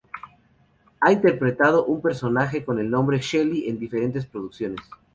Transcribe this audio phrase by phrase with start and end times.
[0.99, 4.79] Ha interpretado a un personaje con el nombre "Shelly" en diferentes producciones.